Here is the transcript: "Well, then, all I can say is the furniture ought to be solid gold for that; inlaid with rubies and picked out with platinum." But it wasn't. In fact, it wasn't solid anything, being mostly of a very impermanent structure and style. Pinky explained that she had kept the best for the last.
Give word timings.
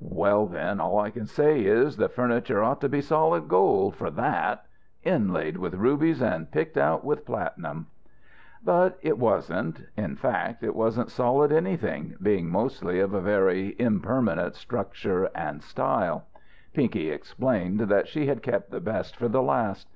"Well, 0.00 0.46
then, 0.46 0.80
all 0.80 0.98
I 0.98 1.10
can 1.10 1.26
say 1.26 1.66
is 1.66 1.98
the 1.98 2.08
furniture 2.08 2.62
ought 2.62 2.80
to 2.80 2.88
be 2.88 3.02
solid 3.02 3.46
gold 3.46 3.94
for 3.94 4.08
that; 4.12 4.64
inlaid 5.04 5.58
with 5.58 5.74
rubies 5.74 6.22
and 6.22 6.50
picked 6.50 6.78
out 6.78 7.04
with 7.04 7.26
platinum." 7.26 7.88
But 8.64 8.96
it 9.02 9.18
wasn't. 9.18 9.84
In 9.98 10.16
fact, 10.16 10.62
it 10.62 10.74
wasn't 10.74 11.10
solid 11.10 11.52
anything, 11.52 12.14
being 12.22 12.48
mostly 12.48 13.00
of 13.00 13.12
a 13.12 13.20
very 13.20 13.76
impermanent 13.78 14.54
structure 14.54 15.28
and 15.34 15.62
style. 15.62 16.24
Pinky 16.72 17.10
explained 17.10 17.80
that 17.80 18.08
she 18.08 18.24
had 18.28 18.42
kept 18.42 18.70
the 18.70 18.80
best 18.80 19.14
for 19.14 19.28
the 19.28 19.42
last. 19.42 19.90